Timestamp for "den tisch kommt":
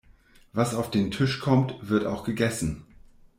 0.89-1.75